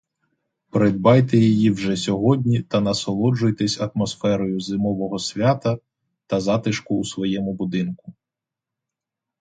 Придбайте 0.69 1.37
її 1.37 1.71
вже 1.71 1.95
сьогодні 1.97 2.61
та 2.61 2.81
насолоджуйтесь 2.81 3.81
атмосферою 3.81 4.59
зимового 4.59 5.19
свята 5.19 5.77
та 6.27 6.39
затишку 6.39 6.95
у 6.99 7.05
своєму 7.05 7.53
будинку! 7.53 8.13